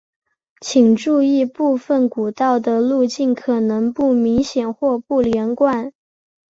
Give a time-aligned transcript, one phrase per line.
[0.61, 5.93] 请注意部份古道的路径可能不明显或不连贯。